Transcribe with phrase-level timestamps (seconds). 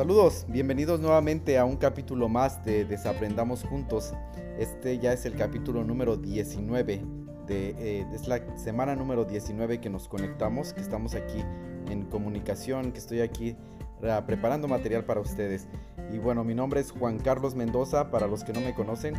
[0.00, 4.14] Saludos, bienvenidos nuevamente a un capítulo más de Desaprendamos Juntos.
[4.58, 7.04] Este ya es el capítulo número 19,
[7.46, 11.44] de, eh, es la semana número 19 que nos conectamos, que estamos aquí
[11.90, 13.58] en comunicación, que estoy aquí
[14.00, 15.68] uh, preparando material para ustedes.
[16.12, 19.14] Y bueno, mi nombre es Juan Carlos Mendoza, para los que no me conocen,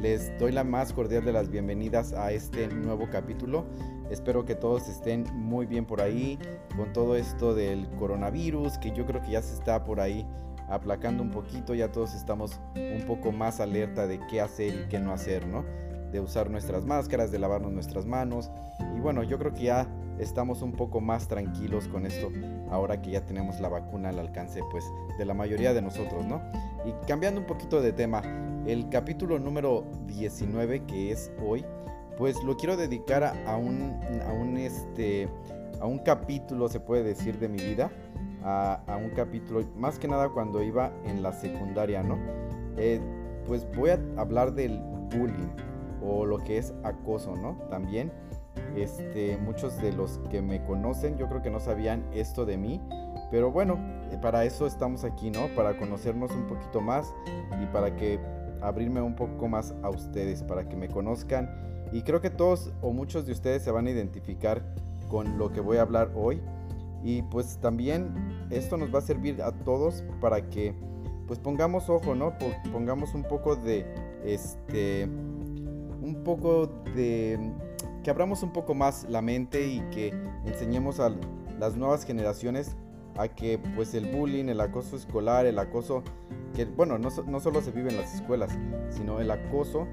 [0.00, 3.64] les doy la más cordial de las bienvenidas a este nuevo capítulo.
[4.10, 6.40] Espero que todos estén muy bien por ahí
[6.76, 10.26] con todo esto del coronavirus, que yo creo que ya se está por ahí
[10.68, 14.98] aplacando un poquito, ya todos estamos un poco más alerta de qué hacer y qué
[14.98, 15.64] no hacer, ¿no?
[16.12, 18.50] De usar nuestras máscaras, de lavarnos nuestras manos.
[18.96, 22.30] Y bueno, yo creo que ya estamos un poco más tranquilos con esto
[22.70, 24.84] ahora que ya tenemos la vacuna al alcance pues
[25.18, 26.40] de la mayoría de nosotros, ¿no?
[26.84, 28.22] Y cambiando un poquito de tema,
[28.66, 31.64] el capítulo número 19 que es hoy
[32.16, 35.28] pues lo quiero dedicar a, un, a un, este,
[35.80, 37.90] a un capítulo, se puede decir, de mi vida.
[38.44, 42.18] A, un capítulo, más que nada cuando iba en la secundaria, ¿no?
[42.76, 43.00] Eh,
[43.46, 45.71] pues voy a hablar del bullying
[46.02, 47.56] o lo que es acoso, ¿no?
[47.70, 48.12] También,
[48.76, 52.80] este, muchos de los que me conocen, yo creo que no sabían esto de mí,
[53.30, 53.78] pero bueno,
[54.10, 55.48] eh, para eso estamos aquí, ¿no?
[55.54, 57.12] Para conocernos un poquito más
[57.62, 58.18] y para que
[58.60, 62.92] abrirme un poco más a ustedes, para que me conozcan y creo que todos o
[62.92, 64.62] muchos de ustedes se van a identificar
[65.08, 66.40] con lo que voy a hablar hoy.
[67.04, 70.74] Y pues también esto nos va a servir a todos para que
[71.26, 72.32] pues pongamos ojo, ¿no?
[72.72, 73.84] Pongamos un poco de
[74.24, 75.08] este
[76.02, 77.38] un poco de
[78.02, 80.12] que abramos un poco más la mente y que
[80.44, 81.12] enseñemos a
[81.58, 82.76] las nuevas generaciones
[83.16, 86.02] a que pues el bullying, el acoso escolar, el acoso
[86.54, 88.50] que bueno, no, no solo se vive en las escuelas,
[88.90, 89.86] sino el acoso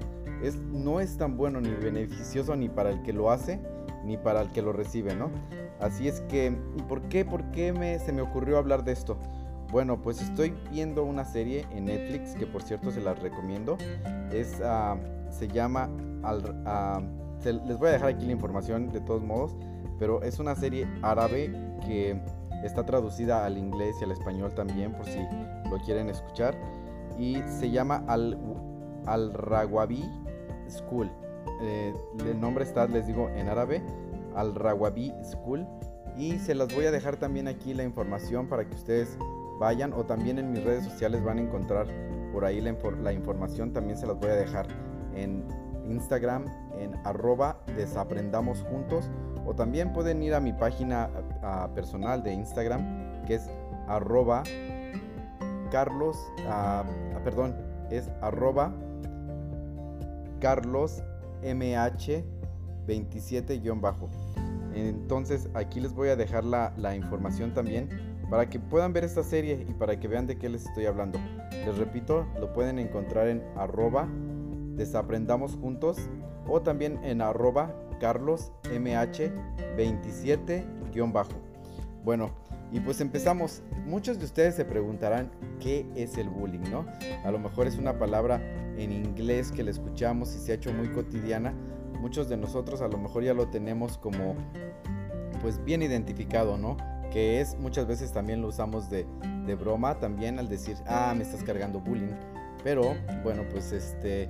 [0.72, 3.60] no es tan bueno ni beneficioso ni para el que lo hace
[4.04, 5.30] ni para el que lo recibe, ¿no?
[5.78, 9.18] Así es que, ¿y por qué, por qué me, se me ocurrió hablar de esto?
[9.70, 13.78] Bueno, pues estoy viendo una serie en Netflix que por cierto se las recomiendo.
[14.32, 14.96] Es, ah,
[15.30, 15.88] se llama,
[16.24, 17.00] ah,
[17.44, 19.54] les voy a dejar aquí la información de todos modos,
[19.98, 21.52] pero es una serie árabe
[21.86, 22.20] que
[22.64, 25.20] está traducida al inglés y al español también por si
[25.70, 26.56] lo quieren escuchar.
[27.16, 28.38] Y se llama Al,
[29.06, 30.02] Al Rawabi
[30.68, 31.08] School.
[31.62, 31.94] Eh,
[32.26, 33.82] el nombre está, les digo, en árabe,
[34.34, 35.64] Al Rawabi School.
[36.16, 39.16] Y se las voy a dejar también aquí la información para que ustedes
[39.60, 41.86] vayan o también en mis redes sociales van a encontrar
[42.32, 42.70] por ahí la,
[43.12, 43.72] información.
[43.72, 44.66] También se las voy a dejar
[45.14, 45.44] en
[45.86, 46.46] Instagram
[46.78, 49.10] en arroba desaprendamos juntos
[49.44, 51.10] o también pueden ir a mi página
[51.74, 53.50] personal de Instagram que es
[53.88, 54.42] arroba
[55.70, 56.16] carlos
[57.24, 57.54] perdón
[57.90, 58.72] es arroba
[60.40, 61.02] Carlos
[61.42, 64.08] MH27-bajo.
[64.74, 69.66] Entonces aquí les voy a dejar la, información también para que puedan ver esta serie
[69.68, 71.18] y para que vean de qué les estoy hablando.
[71.66, 74.08] Les repito, lo pueden encontrar en arroba
[74.80, 75.98] desaprendamos juntos
[76.46, 81.34] o también en arroba carlos mh27-bajo.
[82.02, 82.30] Bueno,
[82.72, 83.62] y pues empezamos.
[83.84, 85.30] Muchos de ustedes se preguntarán
[85.60, 86.86] qué es el bullying, ¿no?
[87.24, 88.40] A lo mejor es una palabra
[88.78, 91.52] en inglés que la escuchamos y se ha hecho muy cotidiana.
[92.00, 94.34] Muchos de nosotros a lo mejor ya lo tenemos como
[95.42, 96.78] pues bien identificado, ¿no?
[97.10, 99.06] Que es muchas veces también lo usamos de,
[99.46, 102.14] de broma también al decir, ah, me estás cargando bullying.
[102.62, 104.28] Pero bueno, pues este,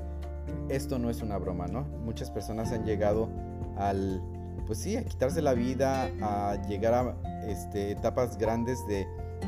[0.68, 1.82] esto no es una broma, ¿no?
[2.04, 3.28] Muchas personas han llegado
[3.76, 4.22] al,
[4.66, 9.06] pues sí, a quitarse la vida, a llegar a este, etapas grandes de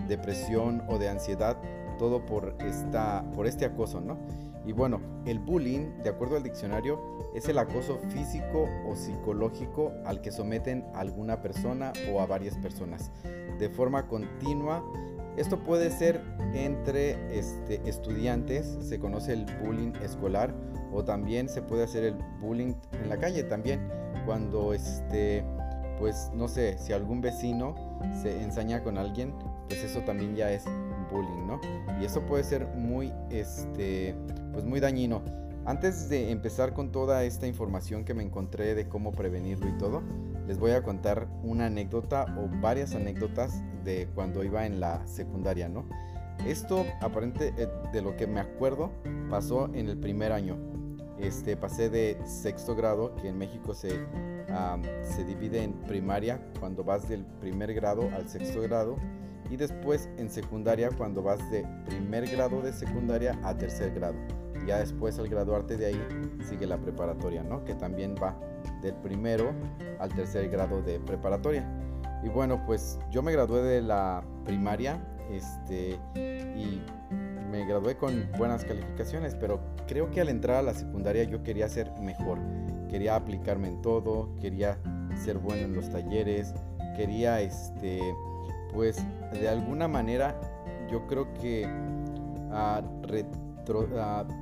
[0.09, 1.57] depresión o de ansiedad,
[1.99, 4.19] todo por, esta, por este acoso, ¿no?
[4.65, 7.01] Y bueno, el bullying, de acuerdo al diccionario,
[7.35, 12.57] es el acoso físico o psicológico al que someten a alguna persona o a varias
[12.59, 13.11] personas
[13.59, 14.85] de forma continua.
[15.37, 16.21] Esto puede ser
[16.53, 20.55] entre este, estudiantes, se conoce el bullying escolar,
[20.93, 23.81] o también se puede hacer el bullying en la calle también
[24.27, 25.45] cuando este
[25.99, 27.77] pues no sé, si algún vecino
[28.23, 29.33] se ensaña con alguien,
[29.69, 30.65] pues eso también ya es
[31.13, 31.61] bullying, ¿no?
[32.01, 34.17] Y eso puede ser muy este
[34.53, 35.23] pues muy dañino.
[35.65, 40.03] Antes de empezar con toda esta información que me encontré de cómo prevenirlo y todo,
[40.49, 45.69] les voy a contar una anécdota o varias anécdotas de cuando iba en la secundaria,
[45.69, 45.87] ¿no?
[46.47, 48.91] Esto, aparente eh, de lo que me acuerdo,
[49.31, 50.57] pasó en el primer año.
[51.19, 54.05] Este, pasé de sexto grado, que en México se,
[55.03, 58.97] se divide en primaria cuando vas del primer grado al sexto grado,
[59.49, 64.17] y después en secundaria cuando vas de primer grado de secundaria a tercer grado.
[64.67, 66.07] Ya después al graduarte de ahí
[66.49, 67.65] sigue la preparatoria, ¿no?
[67.65, 68.37] Que también va
[68.81, 69.53] del primero
[69.99, 71.67] al tercer grado de preparatoria.
[72.23, 75.01] Y bueno, pues yo me gradué de la primaria
[75.31, 76.81] este, y
[77.51, 81.69] me gradué con buenas calificaciones, pero creo que al entrar a la secundaria yo quería
[81.69, 82.39] ser mejor,
[82.89, 84.79] quería aplicarme en todo, quería
[85.17, 86.55] ser bueno en los talleres,
[86.97, 88.01] quería, este,
[88.73, 90.39] pues de alguna manera
[90.91, 91.67] yo creo que
[92.53, 92.83] a
[93.63, 93.89] retro,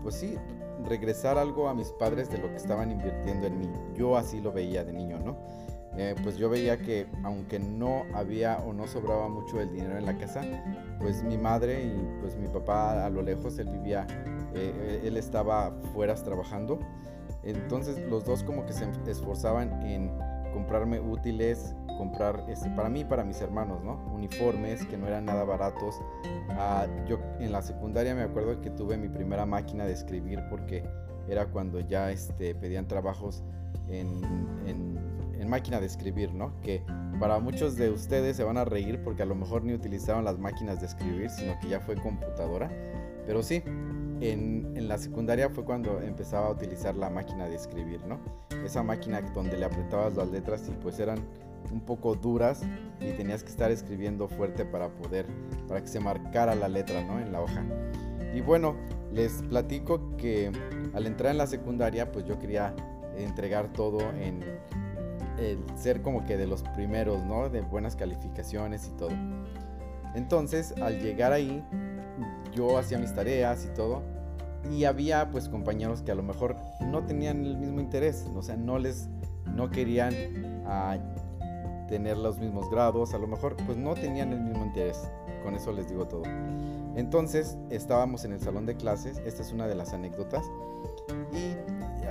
[0.02, 0.36] pues sí,
[0.84, 3.70] regresar algo a mis padres de lo que estaban invirtiendo en mí.
[3.94, 5.38] Yo así lo veía de niño, ¿no?
[5.96, 10.06] Eh, pues yo veía que aunque no había o no sobraba mucho el dinero en
[10.06, 10.42] la casa,
[11.00, 14.06] pues mi madre y pues mi papá a lo lejos, él vivía,
[14.54, 16.78] eh, él estaba fuera trabajando.
[17.42, 20.12] Entonces los dos como que se esforzaban en
[20.52, 24.02] comprarme útiles, comprar este, para mí y para mis hermanos, ¿no?
[24.14, 26.00] Uniformes que no eran nada baratos.
[26.52, 30.82] Ah, yo en la secundaria me acuerdo que tuve mi primera máquina de escribir porque
[31.28, 33.44] era cuando ya este, pedían trabajos
[33.90, 34.24] en,
[34.66, 34.98] en,
[35.38, 36.58] en, máquina de escribir, ¿no?
[36.62, 36.82] Que
[37.20, 40.38] para muchos de ustedes se van a reír porque a lo mejor ni utilizaban las
[40.38, 42.70] máquinas de escribir, sino que ya fue computadora.
[43.26, 48.00] Pero sí, en, en, la secundaria fue cuando empezaba a utilizar la máquina de escribir,
[48.06, 48.18] ¿no?
[48.64, 51.18] Esa máquina donde le apretabas las letras y pues eran
[51.72, 52.62] un poco duras
[53.00, 55.26] y tenías que estar escribiendo fuerte para poder,
[55.68, 57.18] para que se marcara la letra, ¿no?
[57.18, 57.64] En la hoja.
[58.34, 58.76] Y bueno,
[59.12, 60.52] les platico que
[60.94, 62.74] al entrar en la secundaria, pues yo quería
[63.16, 64.42] entregar todo en
[65.38, 67.48] el ser como que de los primeros, ¿no?
[67.48, 69.10] De buenas calificaciones y todo.
[70.14, 71.64] Entonces, al llegar ahí,
[72.54, 74.02] yo hacía mis tareas y todo.
[74.70, 78.56] Y había pues compañeros que a lo mejor no tenían el mismo interés, o sea,
[78.56, 79.08] no les,
[79.54, 80.12] no querían
[80.66, 81.00] uh,
[81.90, 85.10] tener los mismos grados, a lo mejor pues no tenían el mismo interés.
[85.42, 86.22] Con eso les digo todo.
[86.94, 90.44] Entonces estábamos en el salón de clases, esta es una de las anécdotas,
[91.32, 91.56] y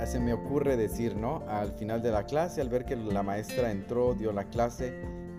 [0.06, 1.42] se me ocurre decir, ¿no?
[1.48, 4.94] Al final de la clase, al ver que la maestra entró, dio la clase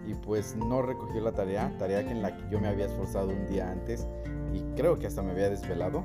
[0.06, 3.48] y pues no recogió la tarea, tarea en la que yo me había esforzado un
[3.48, 4.08] día antes
[4.54, 6.04] y creo que hasta me había desvelado.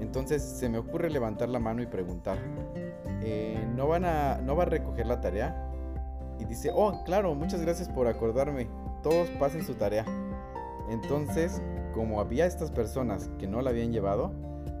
[0.00, 2.38] Entonces se me ocurre levantar la mano y preguntar,
[3.22, 5.65] eh, ¿no, van a, ¿no va a recoger la tarea?
[6.38, 8.68] Y dice, oh, claro, muchas gracias por acordarme,
[9.02, 10.04] todos pasen su tarea.
[10.90, 11.62] Entonces,
[11.94, 14.32] como había estas personas que no la habían llevado,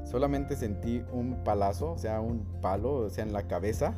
[0.04, 3.94] solamente sentí un palazo, o sea, un palo, o sea, en la cabeza,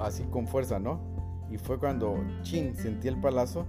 [0.00, 1.00] así con fuerza, ¿no?
[1.50, 3.64] Y fue cuando, chin, sentí el palazo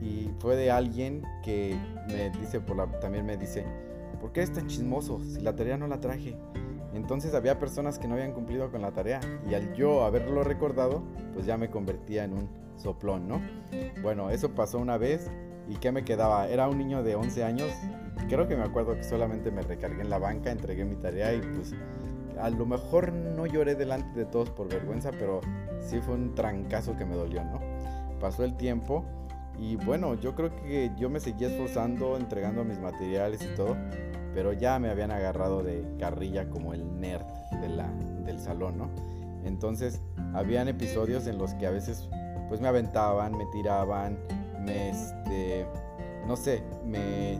[0.00, 1.76] y fue de alguien que
[2.08, 3.64] me dice, por la, también me dice,
[4.20, 6.36] ¿por qué es tan chismoso si la tarea no la traje?
[6.98, 11.04] Entonces había personas que no habían cumplido con la tarea y al yo haberlo recordado,
[11.32, 13.40] pues ya me convertía en un soplón, ¿no?
[14.02, 15.30] Bueno, eso pasó una vez
[15.68, 16.48] y ¿qué me quedaba?
[16.48, 17.70] Era un niño de 11 años,
[18.28, 21.40] creo que me acuerdo que solamente me recargué en la banca, entregué mi tarea y
[21.40, 21.72] pues
[22.40, 25.40] a lo mejor no lloré delante de todos por vergüenza, pero
[25.80, 27.60] sí fue un trancazo que me dolió, ¿no?
[28.20, 29.04] Pasó el tiempo
[29.56, 33.76] y bueno, yo creo que yo me seguía esforzando, entregando mis materiales y todo,
[34.34, 37.26] pero ya me habían agarrado de carrilla como el nerd
[37.60, 37.88] de la,
[38.24, 38.90] del salón, ¿no?
[39.44, 40.00] Entonces,
[40.34, 42.08] habían episodios en los que a veces
[42.48, 44.18] pues me aventaban, me tiraban,
[44.64, 45.66] me, este,
[46.26, 47.38] no sé, me,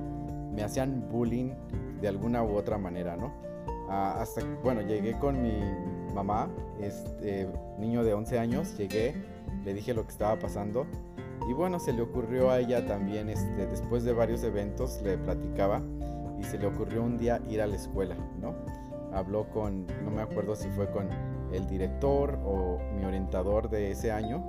[0.54, 1.52] me hacían bullying
[2.00, 3.32] de alguna u otra manera, ¿no?
[3.88, 5.60] Ah, hasta, bueno, llegué con mi
[6.14, 6.48] mamá,
[6.80, 7.48] este
[7.78, 9.14] niño de 11 años, llegué,
[9.64, 10.86] le dije lo que estaba pasando
[11.48, 15.80] y bueno, se le ocurrió a ella también, este, después de varios eventos, le platicaba
[16.38, 18.54] y se le ocurrió un día ir a la escuela, ¿no?
[19.12, 21.08] Habló con, no me acuerdo si fue con
[21.52, 24.44] el director o mi orientador de ese año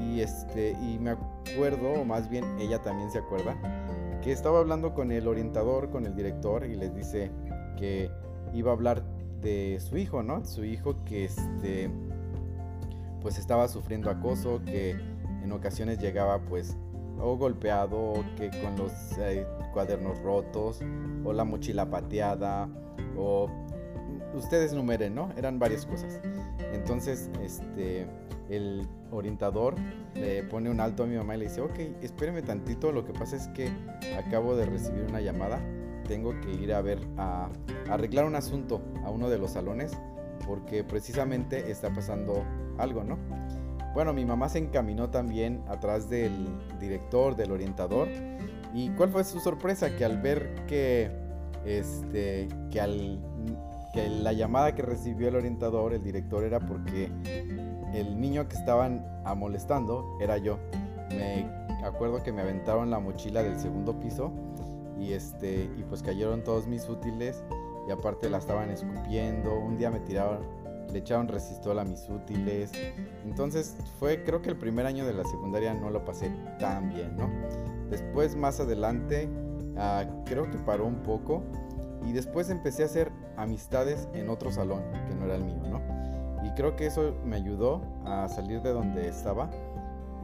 [0.00, 3.56] y este y me acuerdo o más bien ella también se acuerda
[4.22, 7.30] que estaba hablando con el orientador, con el director y les dice
[7.76, 8.10] que
[8.52, 9.02] iba a hablar
[9.40, 10.44] de su hijo, ¿no?
[10.44, 11.90] Su hijo que este
[13.20, 14.92] pues estaba sufriendo acoso, que
[15.42, 16.76] en ocasiones llegaba pues
[17.20, 20.80] o golpeado, que con los eh, cuadernos rotos,
[21.24, 22.68] o la mochila pateada,
[23.16, 23.48] o
[24.34, 25.30] ustedes numeren, ¿no?
[25.36, 26.20] Eran varias cosas.
[26.72, 28.06] Entonces, este,
[28.48, 29.74] el orientador
[30.14, 33.12] le pone un alto a mi mamá y le dice, ok, espéreme tantito, lo que
[33.12, 33.70] pasa es que
[34.16, 35.60] acabo de recibir una llamada,
[36.06, 37.50] tengo que ir a ver, a,
[37.88, 39.92] a arreglar un asunto a uno de los salones,
[40.46, 42.44] porque precisamente está pasando
[42.78, 43.18] algo, ¿no?
[43.98, 46.46] Bueno, mi mamá se encaminó también atrás del
[46.78, 48.06] director, del orientador.
[48.72, 49.96] ¿Y cuál fue su sorpresa?
[49.96, 51.10] Que al ver que,
[51.64, 53.18] este, que, al,
[53.92, 57.10] que la llamada que recibió el orientador, el director, era porque
[57.92, 59.04] el niño que estaban
[59.36, 60.60] molestando era yo.
[61.10, 61.50] Me
[61.84, 64.30] acuerdo que me aventaron la mochila del segundo piso
[64.96, 67.42] y, este, y pues cayeron todos mis útiles
[67.88, 69.58] y aparte la estaban escupiendo.
[69.58, 70.38] Un día me tiraron
[70.92, 72.72] le echaron resistol a mis útiles.
[73.24, 77.16] Entonces fue, creo que el primer año de la secundaria no lo pasé tan bien,
[77.16, 77.30] ¿no?
[77.90, 79.28] Después, más adelante,
[79.76, 81.42] ah, creo que paró un poco
[82.06, 85.80] y después empecé a hacer amistades en otro salón que no era el mío, ¿no?
[86.46, 89.50] Y creo que eso me ayudó a salir de donde estaba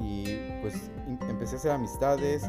[0.01, 0.25] y
[0.61, 0.91] pues
[1.29, 2.43] empecé a hacer amistades,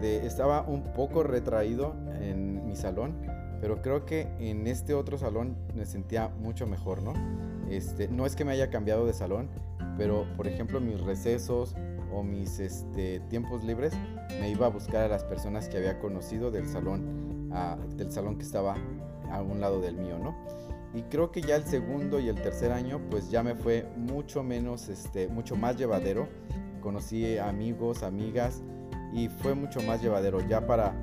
[0.00, 3.14] de, estaba un poco retraído en mi salón,
[3.60, 7.12] pero creo que en este otro salón me sentía mucho mejor, ¿no?
[7.70, 9.48] Este, no es que me haya cambiado de salón,
[9.96, 11.74] pero por ejemplo mis recesos
[12.12, 13.94] o mis este, tiempos libres
[14.40, 17.50] me iba a buscar a las personas que había conocido del salón,
[17.96, 18.76] del salón que estaba
[19.30, 20.36] a un lado del mío, ¿no?
[20.94, 24.42] Y creo que ya el segundo y el tercer año pues ya me fue mucho
[24.42, 26.28] menos, este, mucho más llevadero.
[26.82, 28.62] Conocí amigos, amigas
[29.14, 30.46] y fue mucho más llevadero.
[30.46, 30.94] Ya para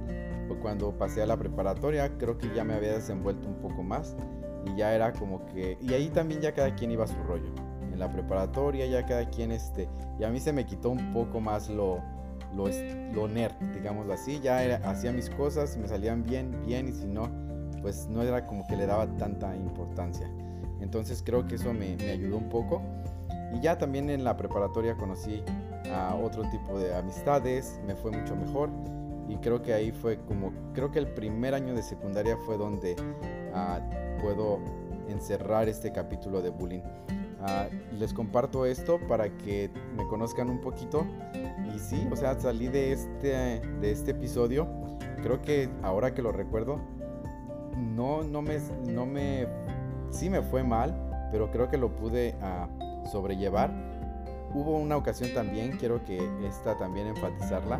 [0.62, 4.16] cuando pasé a la preparatoria creo que ya me había desenvuelto un poco más
[4.66, 5.78] y ya era como que...
[5.82, 7.50] Y ahí también ya cada quien iba a su rollo.
[7.92, 9.88] En la preparatoria ya cada quien este...
[10.20, 12.02] Y a mí se me quitó un poco más lo,
[12.56, 12.66] lo,
[13.14, 14.40] lo nerd, digamos así.
[14.42, 17.30] Ya hacía mis cosas, me salían bien, bien y si no,
[17.82, 20.30] pues no era como que le daba tanta importancia.
[20.82, 22.82] Entonces creo que eso me, me ayudó un poco.
[23.54, 25.44] Y ya también en la preparatoria conocí
[25.92, 28.70] a otro tipo de amistades, me fue mucho mejor
[29.30, 32.96] y creo que ahí fue como, creo que el primer año de secundaria fue donde
[33.54, 33.80] ah,
[34.22, 34.60] puedo
[35.08, 36.82] encerrar este capítulo de bullying.
[37.42, 41.06] Ah, les comparto esto para que me conozcan un poquito
[41.74, 44.68] y sí, o sea, salí de este, de este episodio,
[45.24, 46.80] creo que ahora que lo recuerdo,
[47.78, 48.58] no, no me,
[48.88, 49.48] no me,
[50.10, 50.94] sí me fue mal,
[51.32, 52.68] pero creo que lo pude ah,
[53.10, 53.72] sobrellevar.
[54.54, 57.80] Hubo una ocasión también, quiero que esta también enfatizarla,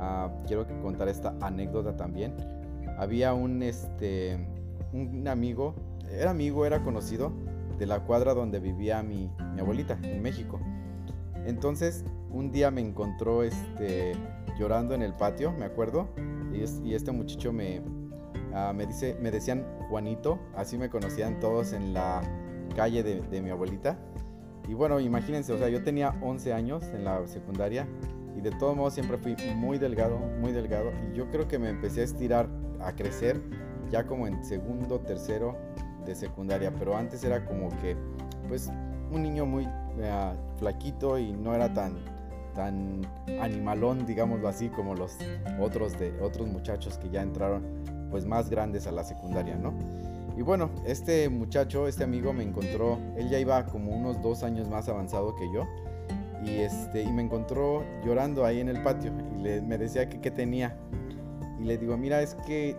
[0.00, 2.34] Ah, quiero contar esta anécdota también.
[2.98, 4.38] Había un, este,
[4.92, 5.74] un amigo,
[6.10, 7.32] era amigo, era conocido
[7.78, 10.60] de la cuadra donde vivía mi, mi abuelita en México.
[11.46, 14.12] Entonces un día me encontró este,
[14.58, 16.08] llorando en el patio, me acuerdo,
[16.52, 17.82] y, este muchacho me,
[18.52, 22.22] ah, me, dice, me decían Juanito, así me conocían todos en la
[22.74, 23.98] calle de, de mi abuelita.
[24.68, 27.86] Y bueno, imagínense, o sea, yo tenía 11 años en la secundaria
[28.36, 30.90] y de todos modos siempre fui muy delgado, muy delgado.
[31.10, 32.48] Y yo creo que me empecé a estirar,
[32.80, 33.40] a crecer,
[33.90, 35.56] ya como en segundo, tercero
[36.04, 36.72] de secundaria.
[36.78, 37.96] Pero antes era como que,
[38.48, 38.70] pues,
[39.10, 39.66] un niño muy
[39.98, 41.96] eh, flaquito y no era tan,
[42.54, 43.02] tan
[43.40, 45.16] animalón, digámoslo así, como los
[45.60, 47.64] otros, de, otros muchachos que ya entraron,
[48.10, 49.72] pues, más grandes a la secundaria, ¿no?
[50.36, 54.68] Y bueno, este muchacho, este amigo me encontró, él ya iba como unos dos años
[54.68, 55.64] más avanzado que yo
[56.44, 60.20] y, este, y me encontró llorando ahí en el patio y le, me decía que
[60.20, 60.76] qué tenía.
[61.60, 62.76] Y le digo, mira, es que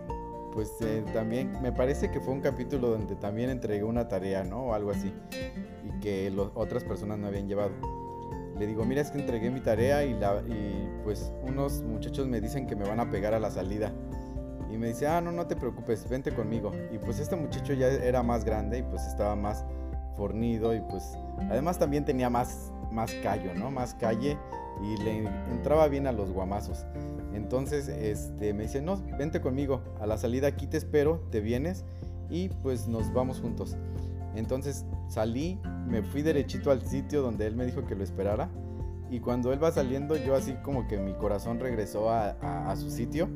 [0.52, 4.66] pues eh, también me parece que fue un capítulo donde también entregué una tarea, ¿no?
[4.66, 5.12] O algo así.
[5.84, 7.70] Y que otras personas no habían llevado.
[8.58, 12.40] Le digo, mira, es que entregué mi tarea y, la, y pues unos muchachos me
[12.40, 13.92] dicen que me van a pegar a la salida.
[14.70, 16.72] Y me dice, ah, no, no te preocupes, vente conmigo.
[16.92, 19.64] Y pues este muchacho ya era más grande y pues estaba más
[20.16, 21.16] fornido y pues
[21.50, 23.70] además también tenía más más callo, ¿no?
[23.70, 24.36] Más calle
[24.82, 25.18] y le
[25.50, 26.86] entraba bien a los guamazos.
[27.34, 31.84] Entonces este, me dice, no, vente conmigo, a la salida aquí te espero, te vienes
[32.28, 33.76] y pues nos vamos juntos.
[34.34, 38.48] Entonces salí, me fui derechito al sitio donde él me dijo que lo esperara
[39.10, 43.28] y cuando él va saliendo yo así como que mi corazón regresó a, su sitio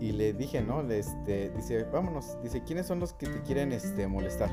[0.00, 0.82] y le dije, ¿no?
[0.82, 4.50] Le, este, dice, vámonos, dice, ¿quiénes son los que te quieren este, molestar?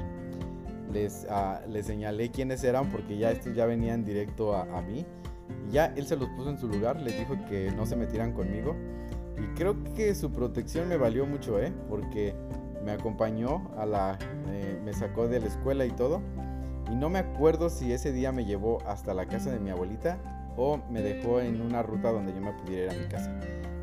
[0.96, 1.28] Les,
[1.70, 5.06] les señalé quiénes eran porque ya estos ya venían directo a, mí.
[5.68, 8.32] Y ya él se los puso en su lugar, les dijo que no se metieran
[8.32, 8.76] conmigo.
[9.38, 11.72] Y creo que su protección me valió mucho, ¿eh?
[11.90, 12.34] Porque
[12.84, 14.18] me acompañó a la...
[14.48, 16.22] Eh, me sacó de la escuela y todo.
[16.90, 20.18] Y no me acuerdo si ese día me llevó hasta la casa de mi abuelita
[20.56, 23.38] o me dejó en una ruta donde yo me pudiera ir a mi casa.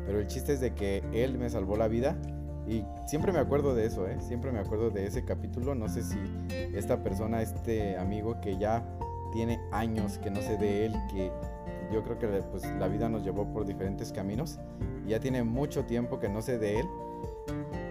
[0.05, 2.17] Pero el chiste es de que él me salvó la vida
[2.67, 4.17] y siempre me acuerdo de eso, ¿eh?
[4.21, 5.75] Siempre me acuerdo de ese capítulo.
[5.75, 6.17] No sé si
[6.73, 8.83] esta persona, este amigo que ya
[9.33, 11.31] tiene años que no sé de él, que
[11.91, 14.59] yo creo que pues, la vida nos llevó por diferentes caminos.
[15.07, 16.87] Ya tiene mucho tiempo que no sé de él.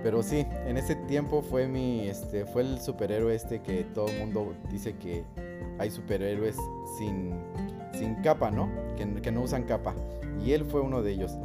[0.02, 4.18] Pero sí, en ese tiempo fue mi, este, fue el superhéroe este que todo el
[4.18, 5.24] mundo dice que
[5.78, 6.56] hay superhéroes
[6.98, 7.32] sin,
[7.92, 8.68] sin capa, ¿no?
[8.96, 9.94] Que, que no usan capa.
[10.44, 11.38] Y él fue uno de ellos.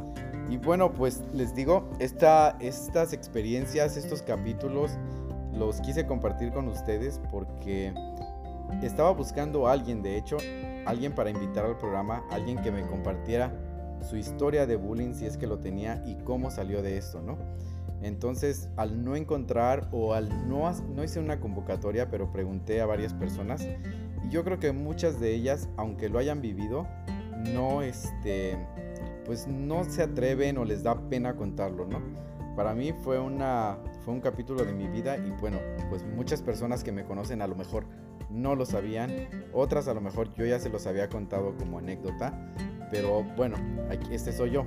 [0.48, 4.92] Y bueno, pues les digo, esta, estas experiencias, estos capítulos,
[5.54, 7.92] los quise compartir con ustedes porque
[8.82, 10.38] estaba buscando a alguien, de hecho,
[10.86, 13.52] alguien para invitar al programa, alguien que me compartiera
[14.00, 17.36] su historia de bullying si es que lo tenía y cómo salió de esto, ¿no?
[18.00, 23.12] Entonces, al no encontrar o al no, no hice una convocatoria, pero pregunté a varias
[23.12, 23.66] personas
[24.24, 26.86] y yo creo que muchas de ellas, aunque lo hayan vivido,
[27.52, 28.56] no este
[29.28, 32.00] pues no se atreven o les da pena contarlo, ¿no?
[32.58, 36.82] para mí fue, una, fue un capítulo de mi vida y bueno, pues muchas personas
[36.82, 37.84] que me conocen a lo mejor
[38.30, 42.36] no lo sabían, otras a lo mejor yo ya se los había contado como anécdota,
[42.90, 43.56] pero bueno,
[43.92, 44.64] aquí, este soy yo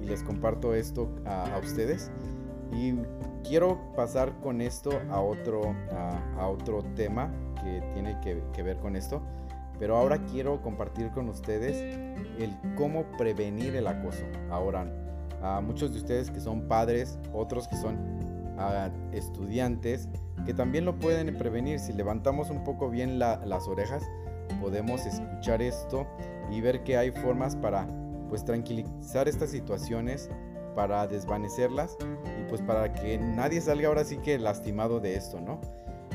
[0.00, 2.12] y les comparto esto a, ustedes
[2.72, 2.94] y
[3.42, 5.74] quiero pasar con esto a otro,
[6.38, 9.20] a, otro tema que tiene que, que ver con esto,
[9.82, 11.76] pero ahora quiero compartir con ustedes
[12.38, 14.22] el cómo prevenir el acoso.
[14.48, 14.86] Ahora,
[15.42, 17.98] a muchos de ustedes que son padres, otros que son
[19.10, 20.08] estudiantes,
[20.46, 21.80] que también lo pueden prevenir.
[21.80, 24.04] Si levantamos un poco bien las orejas,
[24.60, 26.06] podemos escuchar esto
[26.48, 27.88] y ver que hay formas para
[28.28, 30.30] pues tranquilizar estas situaciones,
[30.76, 31.96] para desvanecerlas
[32.40, 35.60] y pues para que nadie salga ahora sí que lastimado de esto, ¿no?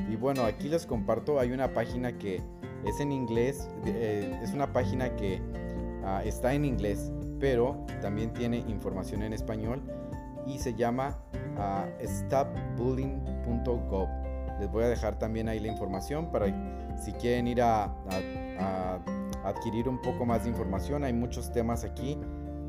[0.09, 2.41] Y bueno, aquí les comparto, hay una página que
[2.85, 5.41] es en inglés, eh, es una página que
[6.03, 9.81] ah, está en inglés, pero también tiene información en español
[10.47, 11.17] y se llama
[11.57, 14.07] uh, stopbullying.gov.
[14.59, 16.47] Les voy a dejar también ahí la información para
[16.97, 17.93] si quieren ir a,
[19.43, 21.03] adquirir un poco más de información.
[21.03, 22.17] Hay muchos temas aquí.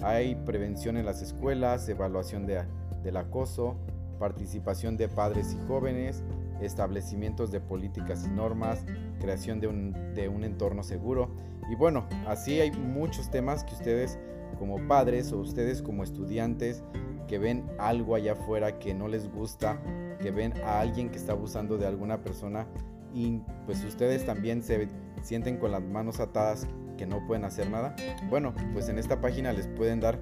[0.03, 2.62] Hay prevención en las escuelas, evaluación de,
[3.03, 3.77] del acoso,
[4.19, 6.23] participación de padres y jóvenes,
[6.61, 8.85] establecimientos de políticas y normas,
[9.21, 11.31] creación de un, de un entorno seguro.
[11.71, 14.19] Y bueno, así hay muchos temas que ustedes
[14.59, 16.83] como padres o ustedes como estudiantes
[17.29, 19.81] que ven algo allá afuera que no les gusta,
[20.21, 22.67] que ven a alguien que está abusando de alguna persona
[23.15, 24.88] y pues ustedes también se
[25.23, 27.95] sienten con las manos atadas que no pueden hacer nada.
[28.29, 30.19] Bueno, pues en esta página les pueden dar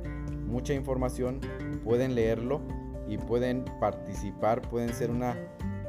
[0.46, 1.40] mucha información,
[1.84, 2.60] pueden leerlo
[3.08, 5.36] y pueden participar, pueden ser una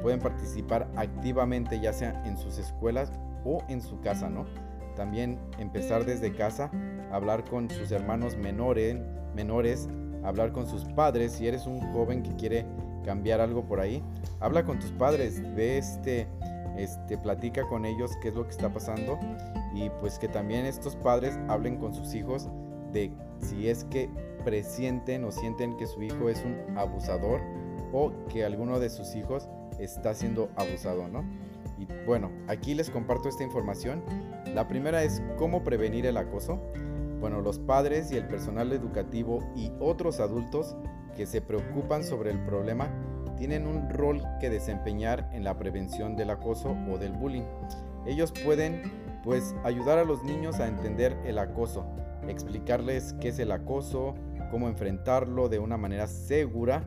[0.02, 3.12] pueden participar activamente ya sea en sus escuelas
[3.44, 4.46] o en su casa, ¿no?
[4.96, 6.70] También empezar desde casa,
[7.12, 8.96] hablar con sus hermanos menores,
[9.34, 9.88] menores,
[10.24, 11.32] hablar con sus padres.
[11.32, 12.66] Si eres un joven que quiere
[13.04, 14.02] cambiar algo por ahí,
[14.40, 16.26] habla con tus padres, ve este,
[16.76, 19.18] este, platica con ellos qué es lo que está pasando
[19.74, 22.48] y pues que también estos padres hablen con sus hijos
[22.92, 24.10] de si es que
[24.44, 27.40] presienten o sienten que su hijo es un abusador
[27.92, 31.24] o que alguno de sus hijos está siendo abusado, ¿no?
[31.78, 34.02] Y bueno, aquí les comparto esta información.
[34.54, 36.60] La primera es cómo prevenir el acoso.
[37.20, 40.76] Bueno, los padres y el personal educativo y otros adultos
[41.16, 42.88] que se preocupan sobre el problema
[43.36, 47.44] tienen un rol que desempeñar en la prevención del acoso o del bullying.
[48.06, 48.82] Ellos pueden
[49.22, 51.86] pues ayudar a los niños a entender el acoso,
[52.26, 54.14] explicarles qué es el acoso,
[54.50, 56.84] cómo enfrentarlo de una manera segura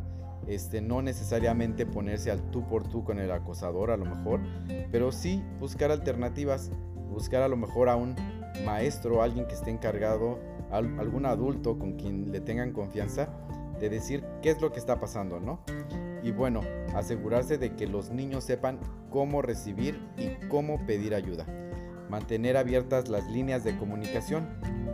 [0.48, 4.42] este, no necesariamente ponerse al tú por tú con el acosador a lo mejor,
[4.92, 6.72] pero sí buscar alternativas,
[7.10, 8.16] buscar a lo mejor a un
[8.66, 10.40] maestro, alguien que esté encargado,
[10.72, 13.30] algún adulto con quien le tengan confianza
[13.80, 15.64] de decir qué es lo que está pasando, ¿no?
[16.24, 16.62] Y bueno,
[16.96, 21.46] asegurarse de que los niños sepan cómo recibir y cómo pedir ayuda.
[22.10, 24.48] Mantener abiertas las líneas de comunicación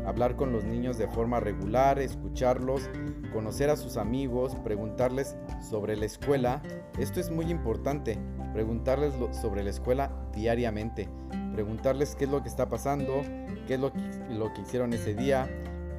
[0.08, 2.90] hablar con los niños de forma regular, escucharlos,
[3.34, 6.62] conocer a sus amigos, preguntarles sobre la escuela.
[6.98, 8.18] Esto es muy importante,
[8.54, 11.10] preguntarles sobre la escuela diariamente,
[11.54, 13.22] preguntarles qué es lo que está pasando,
[13.68, 15.50] qué es lo que, hicieron ese día,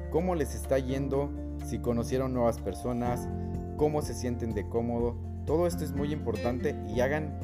[0.09, 1.29] cómo les está yendo,
[1.63, 3.29] si conocieron nuevas personas,
[3.77, 5.17] cómo se sienten de cómodo.
[5.45, 7.39] Todo esto es muy importante y hagan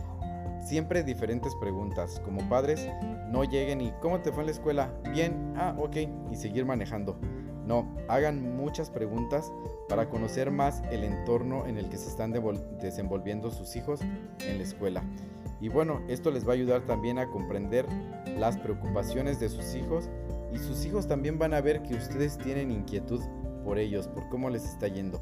[0.66, 2.20] siempre diferentes preguntas.
[2.26, 2.90] Como padres,
[3.36, 4.94] no lleguen y ¿cómo te fue en la escuela?
[5.12, 5.98] Bien, ah, ok,
[6.32, 7.20] y seguir manejando.
[7.68, 9.52] No, hagan muchas preguntas
[9.90, 12.32] para conocer más el entorno en el que se están
[12.80, 14.00] desenvolviendo sus hijos
[14.40, 15.04] en la escuela.
[15.60, 17.86] Y bueno, esto les va a ayudar también a comprender
[18.38, 20.10] las preocupaciones de sus hijos
[20.54, 23.22] y sus hijos también van a ver que ustedes tienen inquietud
[23.66, 25.22] por ellos, por cómo les está yendo.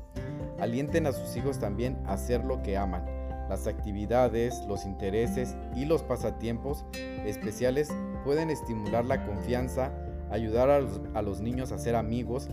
[0.60, 3.13] Alienten a sus hijos también a hacer lo que aman
[3.50, 6.86] las actividades, los intereses y los pasatiempos
[7.26, 9.92] especiales pueden estimular la confianza,
[10.32, 12.50] ayudar a los, niños a ser amigos,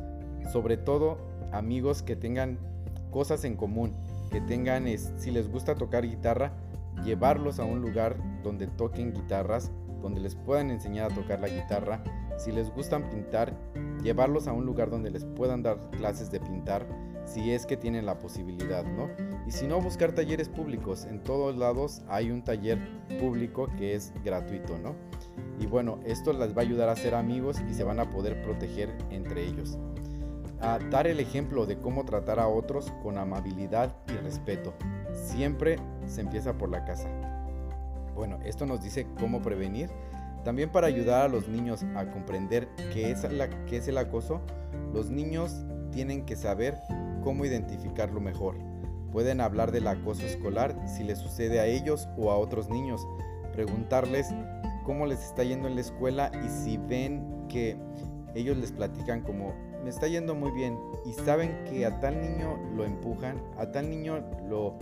[0.52, 1.18] sobre todo
[1.52, 2.58] amigos que tengan
[3.10, 3.94] cosas en común,
[4.30, 6.52] que tengan, si les gusta tocar guitarra,
[7.04, 9.70] llevarlos a un lugar donde toquen guitarras,
[10.02, 12.02] donde les puedan enseñar a tocar la guitarra.
[12.38, 13.54] Si les gustan pintar,
[14.02, 16.86] llevarlos a un lugar donde les puedan dar clases de pintar
[17.26, 19.08] si es que tienen la posibilidad, ¿no?
[19.50, 21.06] Y si no, buscar talleres públicos.
[21.06, 22.78] En todos lados hay un taller
[23.18, 24.94] público que es gratuito, ¿no?
[25.58, 28.40] Y bueno, esto les va a ayudar a ser amigos y se van a poder
[28.42, 29.76] proteger entre ellos.
[30.60, 34.72] A dar el ejemplo de cómo tratar a otros con amabilidad y respeto.
[35.12, 37.08] Siempre se empieza por la casa.
[38.14, 39.90] Bueno, esto nos dice cómo prevenir.
[40.44, 44.42] También para ayudar a los niños a comprender qué es, la, qué es el acoso,
[44.94, 46.78] los niños tienen que saber
[47.24, 48.69] cómo identificarlo mejor.
[49.12, 53.06] Pueden hablar del acoso escolar si les sucede a ellos o a otros niños.
[53.52, 54.28] Preguntarles
[54.84, 57.76] cómo les está yendo en la escuela y si ven que
[58.34, 62.58] ellos les platican como me está yendo muy bien y saben que a tal niño
[62.76, 64.76] lo empujan, a tal niño lo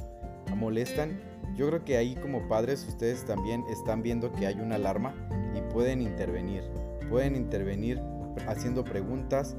[0.56, 1.20] molestan,
[1.56, 5.14] yo creo que ahí como padres ustedes también están viendo que hay una alarma
[5.54, 6.64] y pueden intervenir.
[7.08, 8.00] Pueden intervenir
[8.46, 9.56] haciendo preguntas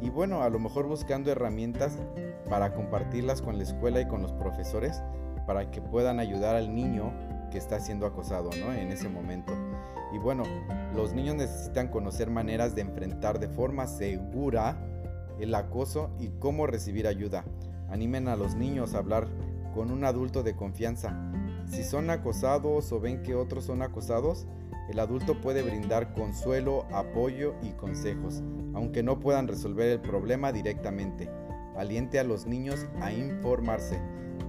[0.00, 1.98] y bueno, a lo mejor buscando herramientas
[2.48, 5.02] para compartirlas con la escuela y con los profesores
[5.46, 7.12] para que puedan ayudar al niño
[7.50, 8.72] que está siendo acosado ¿no?
[8.72, 9.52] en ese momento.
[10.12, 10.44] Y bueno,
[10.94, 14.78] los niños necesitan conocer maneras de enfrentar de forma segura
[15.38, 17.44] el acoso y cómo recibir ayuda.
[17.88, 19.28] Animen a los niños a hablar
[19.74, 21.14] con un adulto de confianza.
[21.66, 24.46] Si son acosados o ven que otros son acosados,
[24.88, 28.42] el adulto puede brindar consuelo, apoyo y consejos,
[28.74, 31.30] aunque no puedan resolver el problema directamente.
[31.78, 34.00] Aliente a los niños a informarse.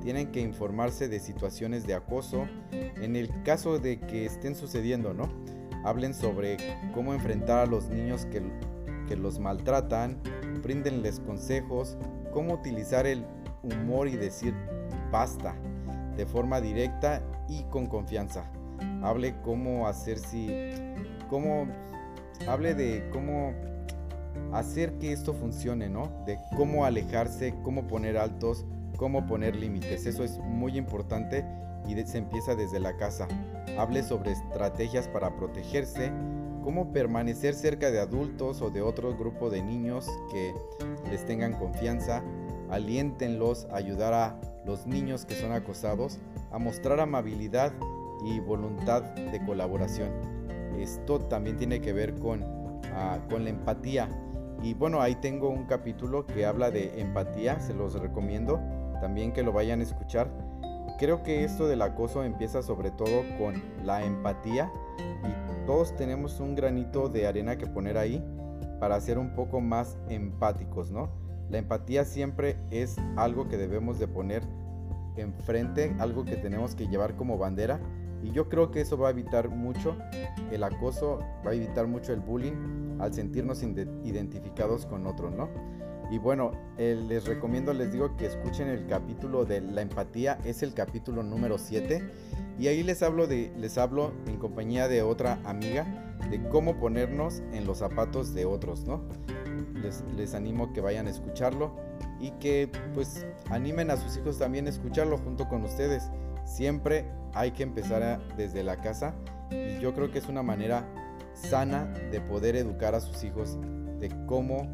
[0.01, 5.29] Tienen que informarse de situaciones de acoso en el caso de que estén sucediendo, ¿no?
[5.83, 6.57] Hablen sobre
[6.93, 8.41] cómo enfrentar a los niños que,
[9.07, 10.19] que los maltratan,
[10.61, 11.97] bríndenles consejos,
[12.33, 13.25] cómo utilizar el
[13.63, 14.53] humor y decir
[15.11, 15.55] basta
[16.17, 18.49] de forma directa y con confianza
[19.03, 20.49] hable cómo hacer si,
[21.29, 21.67] cómo,
[22.47, 23.53] hable de cómo
[24.51, 26.09] hacer que esto funcione, ¿no?
[26.25, 28.65] De cómo alejarse, cómo poner altos,
[28.97, 30.05] cómo poner límites.
[30.05, 31.45] Eso es muy importante
[31.87, 33.27] y se empieza desde la casa.
[33.77, 36.11] Hable sobre estrategias para protegerse,
[36.63, 40.53] cómo permanecer cerca de adultos o de otro grupo de niños que
[41.09, 42.21] les tengan confianza.
[42.69, 46.19] Aliéntenlos a ayudar a los niños que son acosados
[46.51, 47.73] a mostrar amabilidad
[48.23, 50.11] y voluntad de colaboración.
[50.77, 52.43] Esto también tiene que ver con,
[52.93, 54.09] ah, con la empatía.
[54.61, 58.59] Y bueno, ahí tengo un capítulo que habla de empatía, se los recomiendo
[58.99, 60.29] también que lo vayan a escuchar.
[60.97, 66.55] Creo que esto del acoso empieza sobre todo con la empatía y todos tenemos un
[66.55, 68.21] granito de arena que poner ahí
[68.79, 71.09] para ser un poco más empáticos, ¿no?
[71.49, 74.43] La empatía siempre es algo que debemos de poner
[75.15, 77.79] enfrente, algo que tenemos que llevar como bandera
[78.23, 79.95] y yo creo que eso va a evitar mucho
[80.51, 85.49] el acoso, va a evitar mucho el bullying al sentirnos identificados con otros, ¿no?
[86.11, 90.63] Y bueno, eh, les recomiendo, les digo que escuchen el capítulo de la empatía, es
[90.63, 92.03] el capítulo número 7.
[92.57, 95.85] Y ahí les hablo, de, les hablo en compañía de otra amiga
[96.31, 99.03] de cómo ponernos en los zapatos de otros, ¿no?
[99.75, 101.75] Les, les animo que vayan a escucharlo
[102.19, 106.09] y que pues animen a sus hijos también a escucharlo junto con ustedes.
[106.49, 109.13] Siempre hay que empezar desde la casa
[109.51, 110.83] y yo creo que es una manera
[111.33, 113.57] sana de poder educar a sus hijos
[113.99, 114.67] de cómo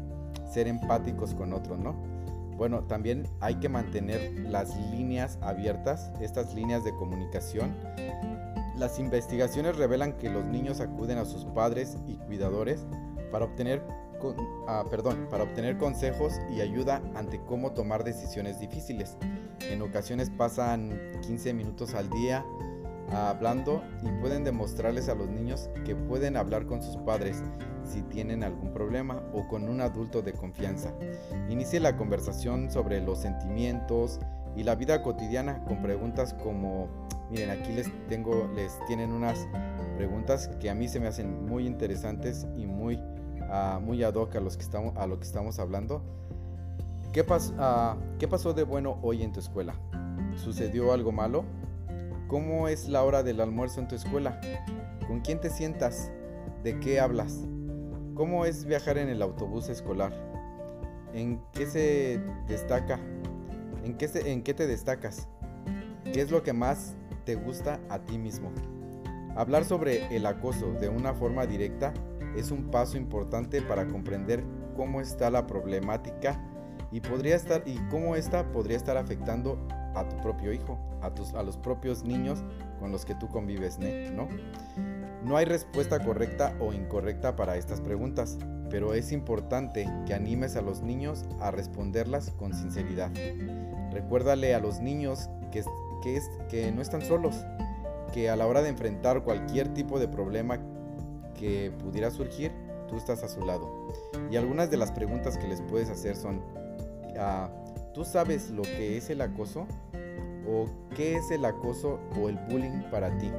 [0.50, 1.92] ser empáticos con otros, ¿no?
[2.56, 7.76] Bueno, también hay que mantener las líneas abiertas, estas líneas de comunicación.
[8.76, 12.86] Las investigaciones revelan que los niños acuden a sus padres y cuidadores
[13.30, 13.82] para obtener
[14.66, 19.16] Ah, perdón, para obtener consejos y ayuda ante cómo tomar decisiones difíciles.
[19.60, 22.44] En ocasiones pasan 15 minutos al día
[23.12, 27.42] hablando y pueden demostrarles a los niños que pueden hablar con sus padres
[27.84, 30.92] si tienen algún problema o con un adulto de confianza.
[31.48, 34.18] Inicie la conversación sobre los sentimientos
[34.56, 36.88] y la vida cotidiana con preguntas como,
[37.30, 39.46] miren, aquí les tengo, les tienen unas
[39.96, 43.00] preguntas que a mí se me hacen muy interesantes y muy
[43.80, 44.58] muy ad hoc a, los
[44.96, 46.02] a lo que estamos hablando.
[47.16, 47.24] ¿Qué,
[48.18, 49.72] ¿Qué pasó de bueno hoy en tu escuela?
[50.36, 51.46] ¿Sucedió algo malo?
[52.28, 54.38] ¿Cómo es la hora del almuerzo en tu escuela?
[55.08, 56.12] ¿Con quién te sientas?
[56.62, 57.46] ¿De qué hablas?
[58.14, 60.12] ¿Cómo es viajar en el autobús escolar?
[61.14, 63.00] ¿En qué se destaca?
[63.82, 65.26] ¿En qué, ¿En qué te destacas?
[66.12, 68.52] ¿Qué es lo que más te gusta a ti mismo?
[69.36, 71.94] Hablar sobre el acoso de una forma directa
[72.36, 74.44] es un paso importante para comprender
[74.76, 76.38] cómo está la problemática
[76.90, 79.58] y podría estar y cómo esta podría estar afectando
[79.94, 82.42] a tu propio hijo, a tus a los propios niños
[82.78, 84.28] con los que tú convives, ¿no?
[85.24, 88.38] No hay respuesta correcta o incorrecta para estas preguntas,
[88.70, 93.10] pero es importante que animes a los niños a responderlas con sinceridad.
[93.90, 95.64] Recuérdale a los niños que,
[96.02, 97.44] que, es, que no están solos,
[98.12, 100.60] que a la hora de enfrentar cualquier tipo de problema
[101.34, 102.52] que pudiera surgir,
[102.88, 103.68] tú estás a su lado.
[104.30, 106.40] Y algunas de las preguntas que les puedes hacer son,
[107.18, 107.50] ah,
[107.94, 109.66] ¿tú sabes lo que es el acoso?
[110.48, 113.30] ¿O qué es el acoso o el bullying para ti?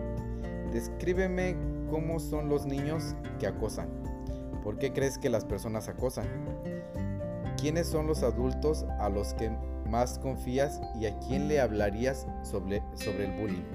[0.73, 1.55] Descríbeme
[1.89, 3.87] cómo son los niños que acosan.
[4.63, 6.25] ¿Por qué crees que las personas acosan?
[7.57, 9.49] ¿quiénes son los adultos a los que
[9.89, 13.65] más confías y a quién le hablarías sobre, sobre el bullying?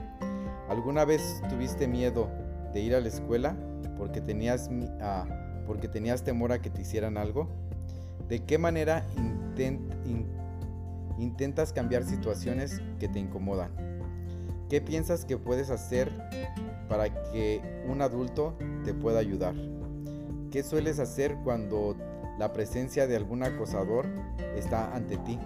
[0.69, 2.31] ¿Alguna vez tuviste miedo
[2.73, 3.57] de ir a la escuela
[3.99, 7.49] porque tenías, uh, porque tenías temor a que te hicieran algo?
[8.29, 9.05] ¿De qué manera
[9.53, 10.27] intent, in,
[11.19, 13.71] intentas cambiar situaciones que te incomodan?
[14.69, 16.11] ¿Qué piensas que puedes hacer
[16.89, 19.55] para que un adulto te pueda ayudar?
[20.51, 21.97] ¿Qué sueles hacer cuando
[22.39, 24.07] la presencia de algún acosador
[24.57, 25.39] está ante ti?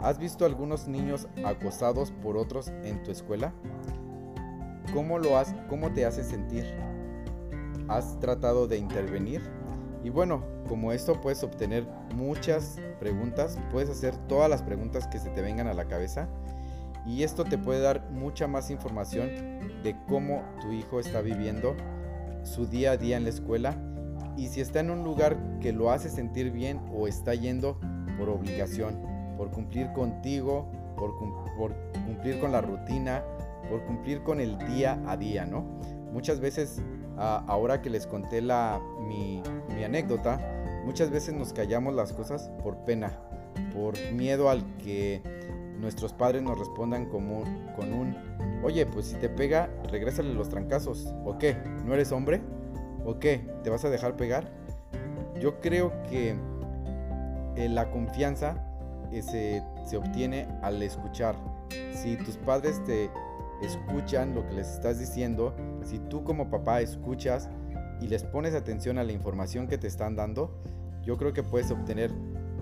[0.00, 3.52] ¿Has visto algunos niños acosados por otros en tu escuela?
[4.92, 6.64] ¿Cómo, lo has, ¿Cómo te hace sentir?
[7.88, 9.42] ¿Has tratado de intervenir?
[10.04, 15.30] Y bueno, como esto puedes obtener muchas preguntas, puedes hacer todas las preguntas que se
[15.30, 16.28] te vengan a la cabeza
[17.06, 19.28] y esto te puede dar mucha más información
[19.82, 21.74] de cómo tu hijo está viviendo
[22.44, 23.76] su día a día en la escuela
[24.36, 27.78] y si está en un lugar que lo hace sentir bien o está yendo
[28.18, 29.00] por obligación,
[29.36, 31.14] por cumplir contigo, por,
[32.06, 33.22] cumplir con la rutina,
[33.70, 35.62] por cumplir con el día a día, ¿no?
[36.12, 36.80] Muchas veces,
[37.16, 39.42] ahora que les conté la, mi,
[39.74, 40.40] mi anécdota,
[40.84, 43.12] muchas veces nos callamos las cosas por pena,
[43.72, 45.22] por miedo al que
[45.78, 47.44] nuestros padres nos respondan como,
[47.76, 48.16] con un,
[48.62, 51.12] oye, pues si te pega, regrésale los trancazos.
[51.24, 51.56] ¿O qué?
[51.84, 52.40] ¿No eres hombre?
[53.04, 53.46] ¿O qué?
[53.62, 54.50] ¿Te vas a dejar pegar?
[55.40, 56.36] Yo creo que
[57.56, 58.56] eh, la confianza
[59.12, 61.36] eh, se, se obtiene al escuchar.
[61.92, 63.10] Si tus padres te
[63.64, 67.48] escuchan lo que les estás diciendo, si tú como papá escuchas
[68.00, 70.60] y les pones atención a la información que te están dando,
[71.02, 72.12] yo creo que puedes obtener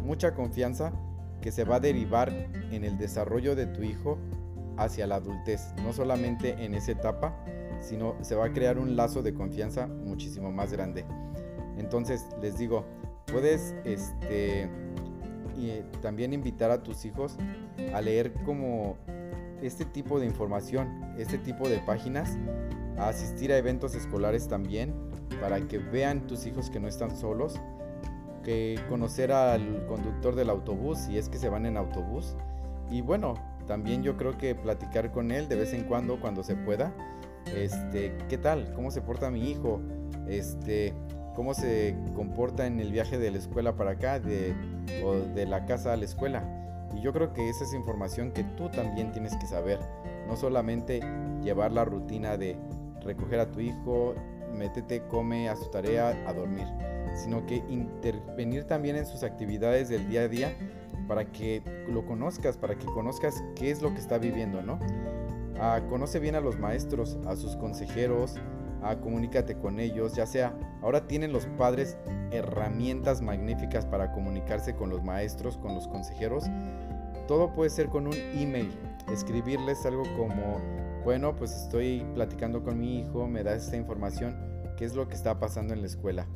[0.03, 0.93] mucha confianza
[1.41, 2.31] que se va a derivar
[2.71, 4.19] en el desarrollo de tu hijo
[4.77, 7.37] hacia la adultez, no solamente en esa etapa,
[7.81, 11.05] sino se va a crear un lazo de confianza muchísimo más grande.
[11.77, 12.85] Entonces, les digo,
[13.27, 14.69] puedes este,
[15.57, 17.37] y también invitar a tus hijos
[17.93, 18.97] a leer como
[19.63, 22.37] este tipo de información, este tipo de páginas,
[22.99, 24.93] asistir a eventos escolares también,
[25.41, 27.59] para que vean tus hijos que no están solos,
[28.45, 32.37] que conocer al conductor del autobús si es que se van en autobús.
[32.91, 33.35] Y bueno,
[33.67, 36.93] también yo creo que platicar con él de vez en cuando, cuando se pueda.
[37.57, 38.73] Este, ¿qué tal?
[38.75, 39.81] ¿Cómo se porta mi hijo?
[40.29, 40.93] Este,
[41.35, 44.55] ¿cómo se comporta en el viaje de la escuela para acá, de,
[45.05, 46.62] o de la casa a la escuela?
[46.95, 49.79] Y yo creo que esa es información que tú también tienes que saber.
[50.27, 51.01] No solamente
[51.43, 52.57] llevar la rutina de
[53.03, 54.15] recoger a tu hijo,
[54.53, 56.67] métete, come, a su tarea, a dormir
[57.15, 60.57] sino que intervenir también en sus actividades del día a día
[61.09, 64.79] para que lo conozcas, para que conozcas qué es lo que está viviendo, ¿no?
[65.61, 68.37] Ah, conoce bien a los maestros, a sus consejeros,
[68.83, 71.97] ah, comunícate con ellos, ya sea, ahora tienen los padres
[72.31, 76.45] herramientas magníficas para comunicarse con los maestros, con los consejeros.
[77.27, 78.71] Todo puede ser con un email,
[79.13, 80.61] escribirles algo como,
[81.05, 84.37] bueno, pues estoy platicando con mi hijo, me da esta información,
[84.77, 86.27] qué es lo que está pasando en la escuela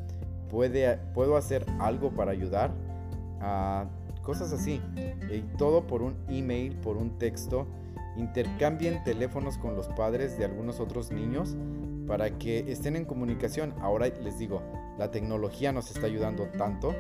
[1.15, 2.73] puedo hacer algo para ayudar,
[3.41, 3.87] a
[4.23, 4.81] cosas así.
[5.31, 7.67] Y todo por un email, por un texto.
[8.17, 11.55] Intercambien teléfonos con los padres de algunos otros niños
[12.07, 13.75] para que estén en comunicación.
[13.81, 14.63] Ahora les digo,
[14.99, 16.95] la tecnología nos está ayudando tanto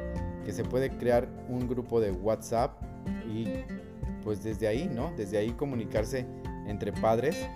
[0.45, 2.83] que se puede crear un grupo de WhatsApp
[3.27, 3.47] y
[4.23, 5.13] pues desde ahí, ¿no?
[5.17, 6.27] Desde ahí comunicarse
[6.67, 7.49] entre padres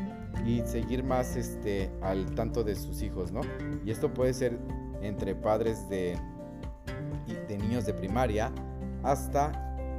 [0.47, 3.41] y seguir más este al tanto de sus hijos, ¿no?
[3.85, 4.59] Y esto puede ser
[5.03, 6.17] entre padres de,
[7.49, 8.53] de niños de primaria
[9.03, 9.53] hasta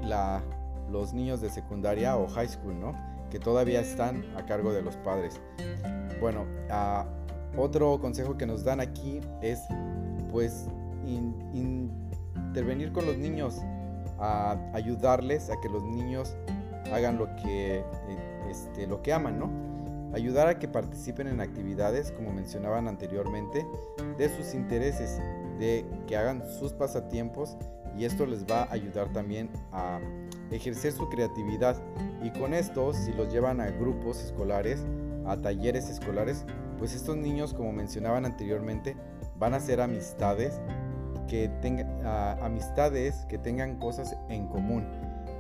[0.04, 0.42] la,
[0.90, 2.94] los niños de secundaria o high school, ¿no?
[3.30, 5.40] Que todavía están a cargo de los padres.
[6.20, 6.46] Bueno,
[7.58, 9.60] otro consejo que nos dan aquí es
[10.30, 10.68] pues
[11.54, 13.62] intervenir con los niños,
[14.22, 16.38] a ayudarles a que los niños
[16.94, 17.84] hagan lo que, eh,
[18.50, 19.72] este, lo que aman, ¿no?
[20.14, 23.66] ayudar a que participen en actividades, como mencionaban anteriormente,
[24.18, 25.22] de sus intereses,
[25.60, 27.58] de que hagan sus pasatiempos
[27.98, 30.00] y esto les va a ayudar también a
[30.50, 31.82] ejercer su creatividad
[32.22, 34.84] y con esto si los llevan a grupos escolares,
[35.26, 36.46] a talleres escolares,
[36.78, 38.96] pues estos niños como mencionaban anteriormente
[39.38, 40.60] van a ser amistades
[41.32, 41.88] que tengan
[42.44, 44.86] amistades que tengan cosas en común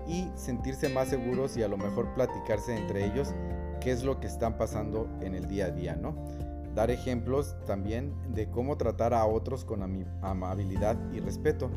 [0.07, 3.33] y sentirse más seguros y a lo mejor platicarse entre ellos
[3.81, 6.15] qué es lo que están pasando en el día a día, ¿no?
[6.73, 9.83] Dar ejemplos también de cómo tratar a otros con
[10.21, 11.69] amabilidad y respeto.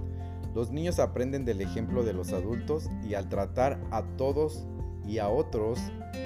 [0.55, 4.65] Los niños aprenden del ejemplo de los adultos y al tratar a todos
[5.05, 5.81] y a otros,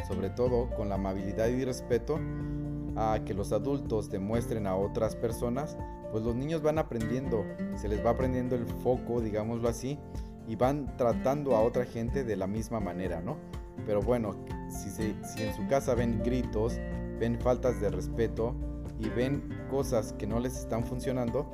[0.07, 2.21] sobre todo con la amabilidad y respeto,
[2.97, 5.79] a que los adultos demuestren a otras personas,
[6.11, 7.45] pues los niños van aprendiendo,
[7.77, 9.99] se les va aprendiendo el foco, digámoslo así,
[10.47, 13.37] y van tratando a otra gente de la misma manera, ¿no?
[13.87, 14.35] Pero bueno,
[14.69, 14.89] si,
[15.43, 16.79] en su casa ven gritos,
[17.19, 18.55] ven faltas de respeto
[18.99, 21.51] y ven cosas que no les están funcionando,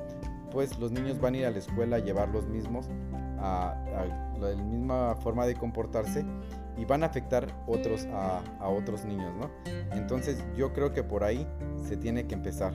[0.51, 2.87] pues los niños van a ir a la escuela a llevar los mismos,
[3.39, 3.75] a,
[4.39, 6.25] la misma forma de comportarse
[6.77, 9.49] y van a afectar otros a, otros niños, ¿no?
[9.91, 11.47] Entonces yo creo que por ahí
[11.87, 12.73] se tiene que empezar.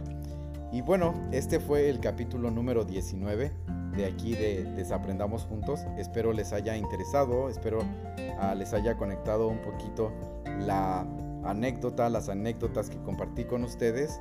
[0.73, 3.51] Y bueno, este fue el capítulo número 19
[3.97, 5.81] de aquí de Desaprendamos Juntos.
[5.99, 10.13] Espero les haya interesado, espero uh, les haya conectado un poquito
[10.61, 11.05] la
[11.43, 14.21] anécdota, las anécdotas que compartí con ustedes.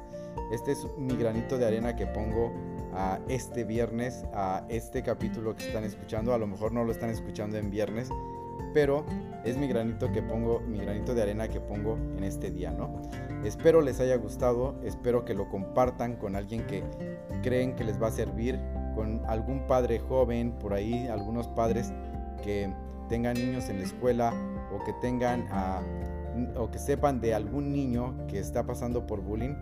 [0.51, 2.51] Este es mi granito de arena que pongo
[2.93, 6.33] a este viernes, a este capítulo que están escuchando.
[6.33, 8.09] A lo mejor no lo están escuchando en viernes,
[8.73, 9.05] pero
[9.43, 13.01] es mi granito que pongo, mi granito de arena que pongo en este día, ¿no?
[13.43, 16.83] Espero les haya gustado, espero que lo compartan con alguien que
[17.41, 18.59] creen que les va a servir,
[18.95, 21.93] con algún padre joven por ahí, algunos padres
[22.43, 22.73] que
[23.07, 24.33] tengan niños en la escuela
[24.73, 25.47] o que tengan
[26.57, 29.55] o que sepan de algún niño que está pasando por bullying,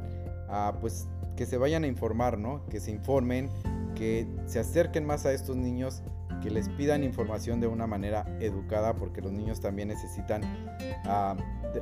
[0.82, 2.66] pues que se vayan a informar, ¿no?
[2.68, 3.50] Que se informen,
[3.96, 6.02] que se acerquen más a estos niños
[6.48, 10.42] que les pidan información de una manera educada, porque los niños también necesitan
[11.04, 11.36] ah,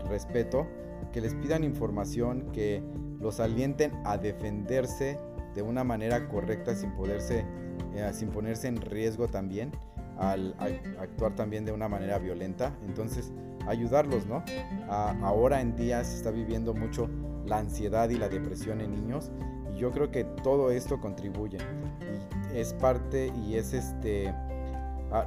[0.09, 0.65] respeto,
[1.13, 2.81] que les pidan información, que
[3.19, 5.19] los alienten a defenderse
[5.53, 7.45] de una manera correcta sin poderse,
[7.93, 9.71] eh, sin ponerse en riesgo también,
[10.17, 10.55] al,
[10.99, 12.75] actuar también de una manera violenta.
[12.87, 13.31] Entonces,
[13.67, 14.43] ayudarlos, ¿no?
[14.89, 17.07] Ah, ahora en día se está viviendo mucho
[17.45, 19.29] la ansiedad y la depresión en niños
[19.75, 21.59] y yo creo que todo esto contribuye
[22.01, 24.33] y es parte y es este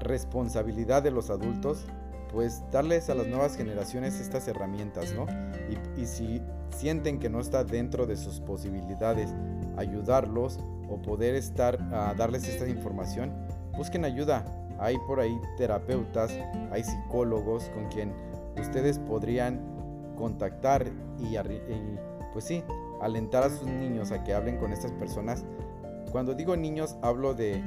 [0.00, 1.86] responsabilidad de los adultos,
[2.32, 5.26] pues darles a las nuevas generaciones estas herramientas, ¿no?
[5.96, 6.42] Y, si
[6.76, 9.34] sienten que no está dentro de sus posibilidades
[9.76, 13.32] ayudarlos o poder estar a darles esta información,
[13.76, 14.44] busquen ayuda.
[14.78, 16.30] Hay por ahí terapeutas,
[16.70, 18.12] hay psicólogos con quien
[18.60, 19.60] ustedes podrían
[20.16, 20.86] contactar
[21.18, 21.98] y, y
[22.32, 22.62] pues sí,
[23.00, 25.44] alentar a sus niños a que hablen con estas personas
[26.10, 27.62] cuando digo niños, hablo de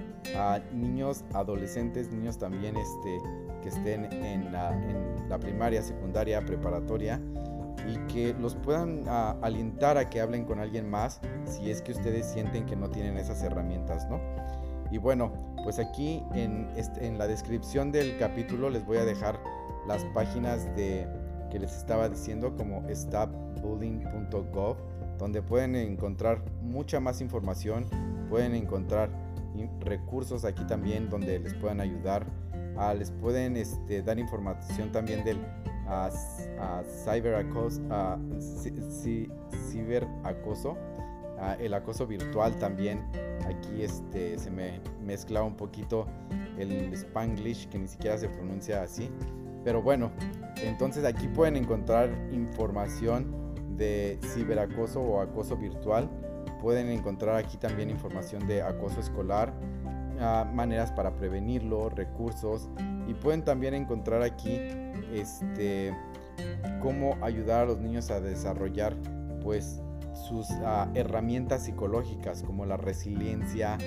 [0.73, 3.21] niños adolescentes, niños también este,
[3.61, 7.21] que estén en la, primaria, secundaria, preparatoria
[7.87, 12.27] y que los puedan alentar a que hablen con alguien más si es que ustedes
[12.27, 14.19] sienten que no tienen esas herramientas, ¿no?
[14.91, 15.31] Y bueno,
[15.63, 19.39] pues aquí en, este, en la descripción del capítulo les voy a dejar
[19.87, 21.07] las páginas de
[21.49, 24.90] que les estaba diciendo como stopbullying.gov
[25.21, 27.85] donde pueden encontrar mucha más información
[28.27, 29.11] pueden encontrar
[29.81, 32.25] recursos aquí también donde les puedan ayudar.
[32.75, 36.09] Ah, les pueden este, dar información también del uh,
[37.05, 37.81] ciberacoso,
[39.69, 40.77] ciberacoso
[41.59, 43.05] el acoso virtual también.
[43.45, 46.07] Aquí este, se me mezcla un poquito
[46.57, 49.11] el spanglish que ni siquiera se pronuncia así.
[49.63, 50.11] Pero bueno,
[50.63, 53.40] entonces aquí pueden encontrar información
[53.77, 56.09] de ciberacoso o acoso virtual
[56.61, 59.51] Pueden encontrar aquí también información de acoso escolar,
[60.19, 62.69] ah, maneras para prevenirlo, recursos
[63.07, 64.59] y pueden también encontrar aquí
[65.11, 65.91] este,
[66.79, 68.95] cómo ayudar a los niños a desarrollar
[69.41, 69.81] pues
[70.13, 73.79] sus ah, herramientas psicológicas como la resiliencia,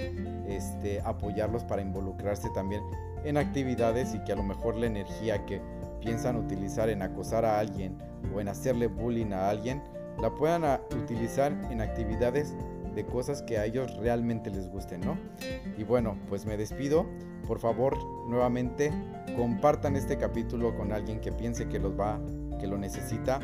[0.49, 2.83] este, apoyarlos para involucrarse también
[3.25, 5.63] en actividades y que a lo mejor la energía que
[6.05, 7.97] piensan utilizar en acosar a alguien
[8.35, 9.83] o en hacerle bullying a alguien
[10.21, 10.65] la puedan
[10.97, 12.55] utilizar en actividades
[12.95, 15.19] de cosas que a ellos realmente les gusten, ¿no?
[15.77, 17.07] Y bueno, pues me despido.
[17.47, 18.93] Por favor, nuevamente
[19.37, 22.21] compartan este capítulo con alguien que piense que los va,
[22.61, 23.41] que lo necesita.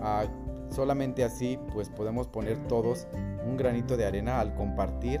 [0.00, 0.24] Ah,
[0.70, 3.06] solamente así, pues podemos poner todos
[3.46, 5.20] un granito de arena al compartir.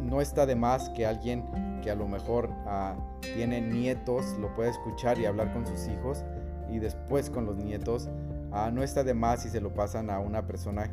[0.00, 1.44] No está de más que alguien
[1.80, 6.24] que a lo mejor ah, tiene nietos lo pueda escuchar y hablar con sus hijos
[6.68, 8.08] y después con los nietos
[8.52, 10.90] Ah, no está de más si se lo pasan a una persona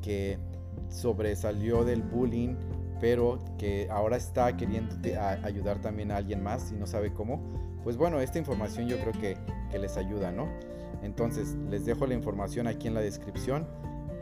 [0.00, 0.38] que
[0.88, 2.54] sobresalió del bullying,
[3.00, 4.94] pero que ahora está queriendo
[5.42, 7.40] ayudar también a alguien más y no sabe cómo.
[7.82, 9.36] Pues bueno, esta información yo creo que,
[9.70, 10.48] que les ayuda, ¿no?
[11.02, 13.66] Entonces, les dejo la información aquí en la descripción.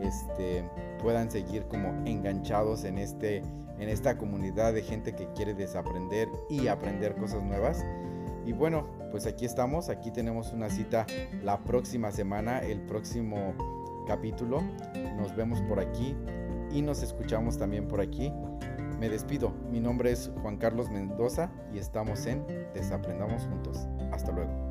[0.00, 0.62] este,
[1.02, 3.38] puedan seguir como enganchados en, este,
[3.80, 7.84] en esta comunidad de gente que quiere desaprender y aprender cosas nuevas.
[8.46, 11.06] Y bueno, pues aquí estamos, aquí tenemos una cita
[11.42, 13.52] la próxima semana, el próximo
[14.06, 14.62] capítulo.
[15.16, 16.14] Nos vemos por aquí
[16.70, 18.32] y nos escuchamos también por aquí.
[19.00, 23.88] Me despido, mi nombre es Juan Carlos Mendoza y estamos en Desaprendamos Juntos.
[24.12, 24.67] Hasta luego.